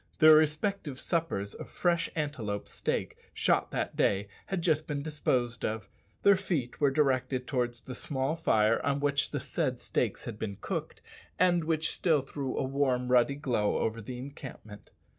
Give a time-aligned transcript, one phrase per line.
[0.17, 5.87] Their respective suppers of fresh antelope steak, shot that day, had just been disposed of.
[6.23, 10.57] Their feet were directed towards the small fire on which the said steaks had been
[10.59, 11.01] cooked,
[11.37, 14.89] and which still threw a warm, ruddy glow over the encampment.